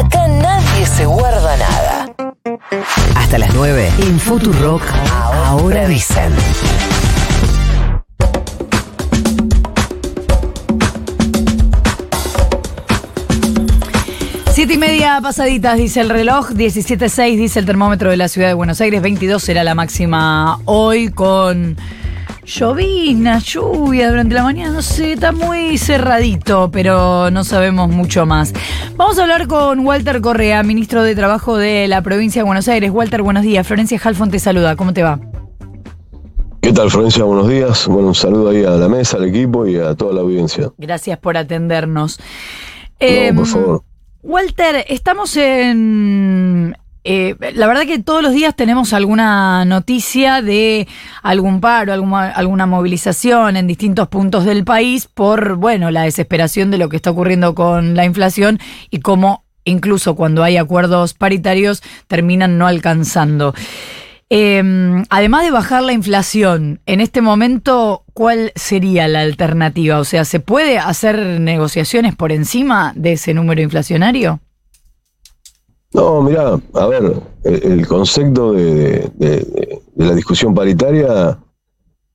[0.00, 2.14] Acá nadie se guarda nada.
[3.16, 4.82] Hasta las 9 en Futurock.
[5.44, 6.32] Ahora dicen.
[14.52, 18.54] Siete y media pasaditas, dice el reloj, 17.6 dice el termómetro de la ciudad de
[18.54, 21.76] Buenos Aires, 22 será la máxima hoy con
[22.44, 28.52] llovizna, lluvia durante la mañana, no sé, está muy cerradito, pero no sabemos mucho más.
[28.96, 32.90] Vamos a hablar con Walter Correa, ministro de Trabajo de la provincia de Buenos Aires.
[32.90, 33.66] Walter, buenos días.
[33.66, 35.20] Florencia Halfon te saluda, ¿cómo te va?
[36.60, 37.24] ¿Qué tal, Florencia?
[37.24, 37.86] Buenos días.
[37.86, 40.70] Bueno, un saludo ahí a la mesa, al equipo y a toda la audiencia.
[40.76, 42.18] Gracias por atendernos.
[42.18, 42.24] No,
[43.06, 43.82] Em, por favor.
[44.22, 46.76] Walter, estamos en...
[47.02, 50.86] eh, la verdad que todos los días tenemos alguna noticia de
[51.22, 56.78] algún paro, alguna, alguna movilización en distintos puntos del país por, bueno, la desesperación de
[56.78, 58.58] lo que está ocurriendo con la inflación
[58.90, 63.54] y cómo incluso cuando hay acuerdos paritarios terminan no alcanzando.
[64.32, 64.62] Eh,
[65.08, 69.98] además de bajar la inflación, en este momento, ¿cuál sería la alternativa?
[69.98, 74.40] O sea, ¿se puede hacer negociaciones por encima de ese número inflacionario?
[75.92, 79.10] No, mira, a ver, el, concepto de
[79.96, 81.38] la discusión paritaria,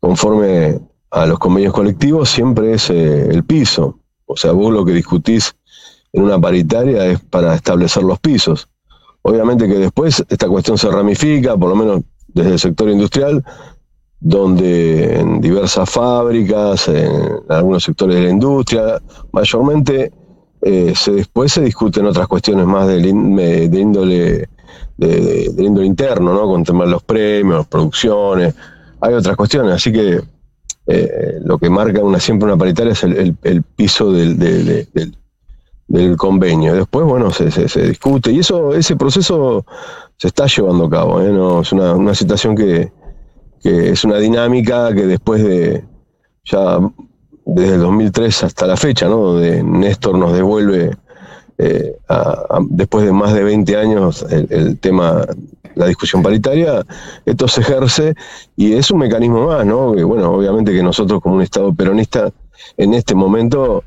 [0.00, 0.80] conforme
[1.14, 4.00] a los convenios colectivos, siempre es eh, el piso.
[4.26, 5.54] O sea, vos lo que discutís
[6.12, 8.68] en una paritaria es para establecer los pisos.
[9.22, 13.44] Obviamente que después esta cuestión se ramifica, por lo menos desde el sector industrial,
[14.18, 19.00] donde en diversas fábricas, en algunos sectores de la industria,
[19.32, 20.12] mayormente
[20.66, 24.48] eh, se, después se discuten otras cuestiones más de índole
[24.96, 26.42] de, de- de índole interno, ¿no?
[26.46, 28.54] Con temas de los premios, producciones,
[29.00, 30.20] hay otras cuestiones, así que
[30.86, 34.88] eh, lo que marca una siempre una paritaria es el, el- piso del, de- de-
[34.94, 35.16] del,
[35.88, 36.74] del convenio.
[36.74, 39.64] Después, bueno, se, se- discute y eso, ese proceso
[40.16, 41.30] se está llevando a cabo, ¿eh?
[41.62, 42.90] Es una, una situación que,
[43.62, 45.84] que es una dinámica que después de
[46.44, 46.78] ya
[47.46, 49.16] desde el 2003 hasta la fecha, ¿no?
[49.18, 50.96] Donde Néstor nos devuelve,
[51.58, 55.24] eh, a- después de más de 20 años, el, tema,
[55.74, 56.84] la discusión paritaria,
[57.26, 58.14] esto se ejerce
[58.56, 59.92] y es un mecanismo más, ¿no?
[59.94, 62.30] Que, bueno, obviamente que nosotros como un Estado peronista,
[62.76, 63.84] en este momento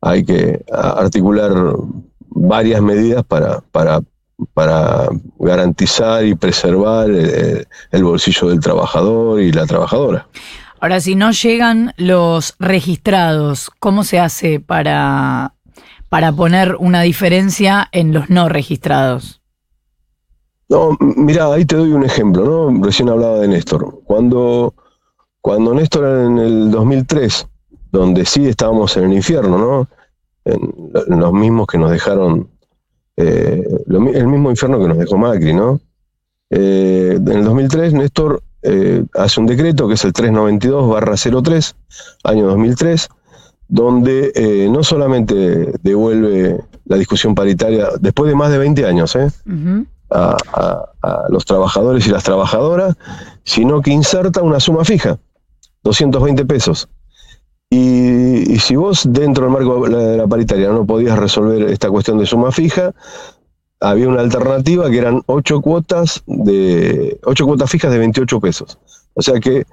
[0.00, 1.52] hay que articular
[2.28, 4.00] varias medidas para, para,
[4.54, 10.26] para garantizar y preservar el, el bolsillo del trabajador y la trabajadora.
[10.80, 15.54] Ahora, si no llegan los registrados, ¿cómo se hace para,
[16.08, 19.42] para poner una diferencia en los no registrados?
[20.70, 22.82] No, mira, ahí te doy un ejemplo, ¿no?
[22.84, 24.00] Recién hablaba de Néstor.
[24.04, 24.74] Cuando,
[25.40, 27.46] cuando Néstor en el 2003,
[27.92, 29.88] donde sí estábamos en el infierno, ¿no?
[30.44, 30.60] En,
[30.94, 32.48] lo- en los mismos que nos dejaron,
[33.16, 35.80] eh, el mismo infierno que nos dejó Macri, ¿no?
[36.50, 41.74] Eh, en el 2003, Néstor eh, hace un decreto que es el 392-03,
[42.24, 43.08] año 2003,
[43.68, 49.28] donde eh, no solamente devuelve la discusión paritaria, después de más de 20 años, ¿eh?
[50.12, 52.96] A, a- a los trabajadores y las trabajadoras,
[53.44, 55.18] sino que inserta una suma fija,
[55.84, 56.88] 220 pesos.
[57.70, 61.62] Y, y si vos dentro del marco de la, de la paritaria no podías resolver
[61.70, 62.92] esta cuestión de suma fija,
[63.80, 68.78] había una alternativa que eran ocho cuotas de ocho cuotas fijas de 28 pesos.
[69.14, 69.64] O sea que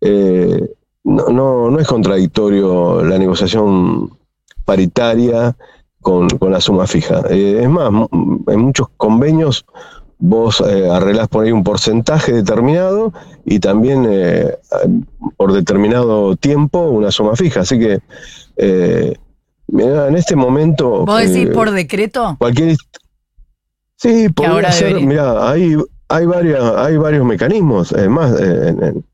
[0.00, 0.70] eh,
[1.04, 4.16] no, no, no es contradictorio la negociación
[4.64, 5.56] paritaria
[6.00, 7.22] con, con la suma fija.
[7.30, 9.64] Eh, es más, en muchos convenios
[10.18, 13.12] vos eh, arreglás por ahí un porcentaje determinado
[13.44, 14.56] y también eh,
[15.36, 17.60] por determinado tiempo una suma fija.
[17.60, 18.00] Así que,
[18.56, 19.16] eh,
[19.68, 21.04] en este momento...
[21.04, 22.36] ¿Vos decís por decreto?
[22.38, 22.76] cualquier
[23.98, 25.08] sí podría ser debería.
[25.08, 25.76] mira hay
[26.08, 29.04] hay varias hay varios mecanismos además eh, en, en-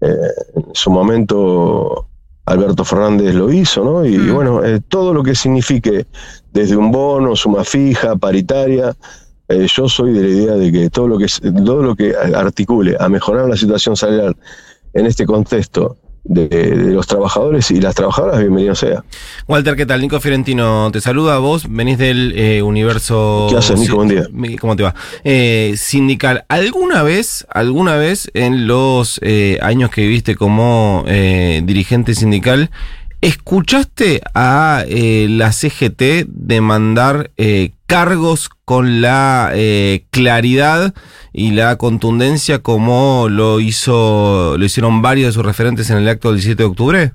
[0.00, 0.14] eh,
[0.54, 2.06] en su momento
[2.46, 4.34] Alberto Fernández lo hizo no y, Mm.
[4.34, 6.06] bueno eh, todo lo que signifique
[6.52, 8.96] desde un bono suma fija paritaria
[9.48, 11.26] eh, yo soy de la idea de que todo lo que
[11.64, 14.36] todo lo que articule a mejorar la situación salarial
[14.94, 19.04] en este contexto de, de los trabajadores y las trabajadoras bienvenido sea
[19.46, 20.02] Walter, ¿qué tal?
[20.02, 21.38] Nico Fiorentino te saluda.
[21.38, 23.46] Vos venís del eh, universo.
[23.50, 23.96] ¿Qué haces, Nico?
[23.96, 24.26] Buen día.
[24.60, 24.94] ¿Cómo te va?
[25.24, 26.44] Eh, sindical.
[26.48, 32.70] ¿Alguna vez, alguna vez en los eh, años que viviste como dirigente sindical,
[33.20, 37.30] escuchaste a la CGT demandar
[37.88, 40.94] cargos con la eh, claridad
[41.32, 46.28] y la contundencia como lo hizo, lo hicieron varios de sus referentes en el acto
[46.28, 47.12] del 17 de octubre?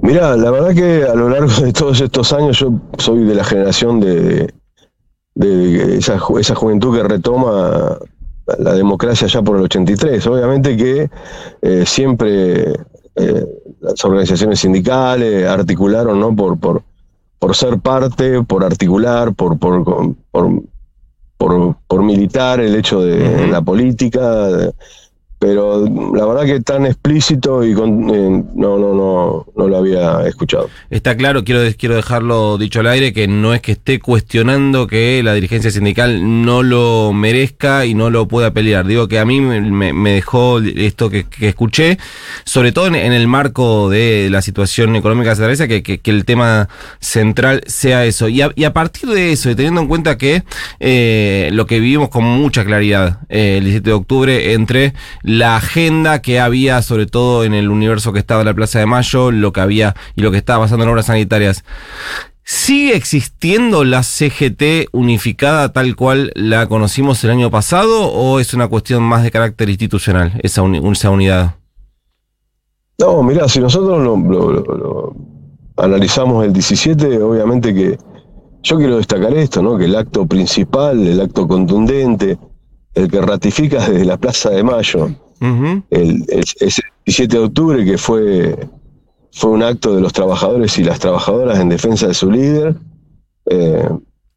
[0.00, 3.42] Mira, la verdad que a lo largo de todos estos años yo soy de la
[3.42, 4.54] generación de,
[5.98, 7.98] esa, esa juventud que retoma
[8.58, 10.24] la democracia ya por el 83.
[10.28, 11.10] Obviamente que
[11.62, 12.74] eh, siempre
[13.16, 13.46] eh,
[13.80, 16.36] las organizaciones sindicales articularon ¿no?
[16.36, 16.82] por, por,
[17.44, 19.84] por ser parte, por articular, por, por,
[20.30, 20.62] por,
[21.36, 24.72] por, por militar el hecho de la política, de-
[25.46, 30.26] pero la verdad que tan explícito y con- eh, no, no, no, no lo había
[30.26, 30.70] escuchado.
[30.88, 35.20] Está claro, quiero, quiero dejarlo dicho al aire, que no es que esté cuestionando que
[35.22, 38.86] la dirigencia sindical no lo merezca y no lo pueda pelear.
[38.86, 39.60] Digo que a mí me,
[39.92, 41.98] me- dejó esto que, que escuché,
[42.44, 46.68] sobre todo en, el marco de la situación económica se atraviesa, que, que- el tema
[47.00, 48.28] central sea eso.
[48.30, 50.42] Y a, y a partir de eso, y teniendo en cuenta que
[50.80, 54.94] eh, lo que vivimos con mucha claridad eh, el 17 de octubre entre
[55.38, 58.86] la agenda que había, sobre todo en el universo que estaba en la Plaza de
[58.86, 61.64] Mayo, lo que había y lo que estaba pasando en obras sanitarias.
[62.46, 68.68] ¿Sigue existiendo la CGT unificada tal cual la conocimos el año pasado o es una
[68.68, 71.54] cuestión más de carácter institucional esa, uni- esa unidad?
[72.98, 75.14] No, mirá, si nosotros lo,
[75.76, 77.98] analizamos el 17, obviamente que
[78.62, 79.76] yo quiero destacar esto, ¿no?
[79.76, 82.38] Que el acto principal, el acto contundente,
[82.94, 85.08] el que ratifica desde la Plaza de Mayo,
[85.90, 88.56] El, el- ese 17 de octubre, que fue,
[89.32, 92.76] fue un acto de los trabajadores y las trabajadoras en defensa de su líder.
[93.50, 93.88] eh,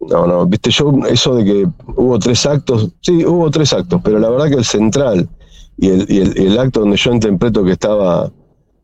[0.00, 4.18] no, no, viste, yo, eso de que hubo tres actos, sí, hubo tres actos, pero
[4.18, 5.28] la verdad que el central
[5.76, 8.30] y el, y el, el acto donde yo interpreto que estaba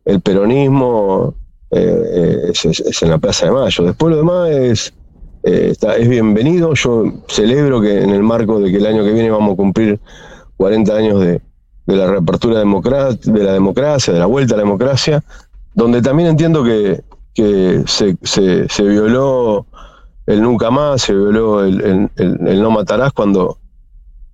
[0.05, 1.35] el peronismo
[1.71, 3.85] eh, eh, es, en la Plaza de Mayo.
[3.85, 4.95] Después lo demás es,
[5.43, 6.75] es bienvenido.
[6.75, 10.01] Yo celebro que en el marco de que el año que viene vamos a cumplir
[10.57, 11.41] 40 años de,
[11.87, 12.65] de la reapertura de
[13.45, 15.23] la democracia, de la vuelta a la democracia,
[15.75, 17.03] donde también entiendo que,
[17.35, 19.67] que se, se, violó
[20.27, 23.59] el nunca más, se violó el, el- no matarás cuando,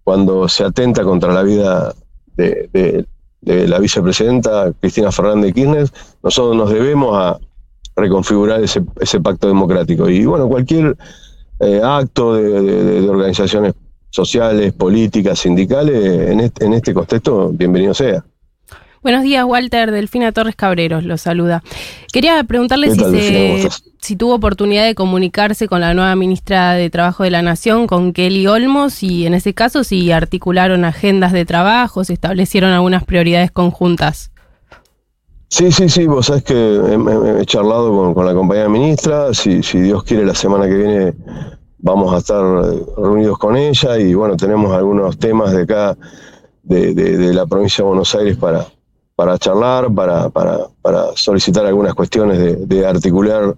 [0.04, 1.94] cuando se atenta contra la vida
[2.36, 3.06] de, de-
[3.42, 5.90] de la vicepresidenta Cristina Fernández de Kirchner,
[6.22, 7.38] nosotros nos debemos a
[7.96, 10.08] reconfigurar ese, ese pacto democrático.
[10.08, 10.96] Y bueno, cualquier
[11.58, 13.74] eh, acto de- de organizaciones
[14.12, 18.24] sociales, políticas, sindicales, en este, en este contexto, bienvenido sea.
[19.02, 19.90] Buenos días, Walter.
[19.90, 21.64] Delfina Torres Cabreros lo saluda.
[22.12, 23.68] Quería preguntarle ¿Qué si,
[24.00, 28.12] se- tuvo oportunidad de comunicarse con la nueva ministra de Trabajo de la Nación, con
[28.12, 33.50] Kelly Olmos, y en ese caso si articularon agendas de trabajo, si establecieron algunas prioridades
[33.50, 34.30] conjuntas.
[35.48, 36.54] Sí, sí, sí, vos sabés que
[37.40, 41.12] he charlado con, con la compañera ministra, si, si Dios quiere la semana que viene
[41.82, 45.96] vamos a estar eh, reunidos con ella y bueno, tenemos algunos temas de acá,
[46.62, 48.66] de, de- la provincia de Buenos Aires para,
[49.16, 50.58] para charlar, para, para,
[51.16, 53.54] solicitar algunas cuestiones de, de articular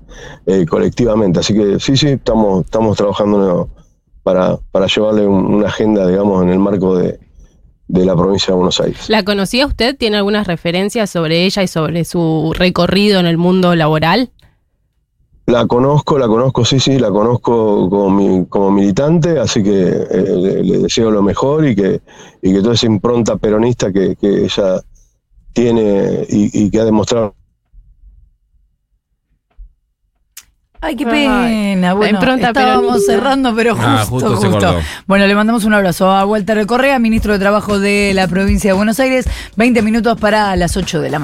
[0.47, 1.38] eh, colectivamente.
[1.41, 3.69] Así que sí, sí, estamos, estamos trabajando
[4.23, 7.21] para, para llevarle un- una agenda, digamos, en el marco de,
[7.88, 9.09] de la provincia de Buenos Aires.
[9.11, 9.97] ¿La conocía usted?
[9.97, 14.31] ¿Tiene algunas referencias sobre ella y sobre su recorrido en el mundo laboral?
[15.46, 20.06] La conozco, la conozco, sí, sí, la conozco como, mi- como militante, así que eh,
[20.37, 22.00] le, le deseo lo mejor y que,
[22.41, 24.81] y que toda esa impronta peronista que, que ella
[25.52, 27.35] tiene y, y que ha demostrado
[30.81, 31.88] Ay, qué Ay, pena.
[31.88, 33.12] la Bueno, impronta estábamos peronista.
[33.12, 34.75] cerrando, pero justo, Ah, justo justo.
[35.07, 38.76] Bueno, le mandamos un abrazo a Walter Correa, ministro de Trabajo de la provincia de
[38.76, 39.25] Buenos Aires.
[39.57, 41.12] 20 minutos para las 8 de la mañana.